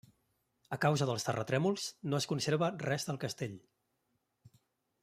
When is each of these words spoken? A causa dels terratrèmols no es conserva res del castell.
A 0.77 0.79
causa 0.85 1.07
dels 1.09 1.25
terratrèmols 1.27 1.85
no 2.13 2.21
es 2.23 2.27
conserva 2.33 2.73
res 2.87 3.07
del 3.11 3.21
castell. 3.27 3.57